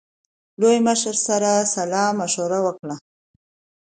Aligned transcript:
لوی 0.61 0.77
مشر 0.87 1.15
سره 1.27 1.51
سلا 1.73 2.05
مشوره 2.19 2.59
وکړه. 2.65 2.95